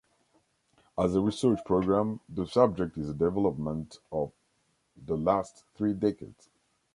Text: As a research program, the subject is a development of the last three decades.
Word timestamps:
As 0.97 1.13
a 1.15 1.21
research 1.21 1.59
program, 1.63 2.21
the 2.27 2.47
subject 2.47 2.97
is 2.97 3.07
a 3.11 3.13
development 3.13 3.99
of 4.11 4.31
the 4.97 5.15
last 5.15 5.63
three 5.75 5.93
decades. 5.93 6.49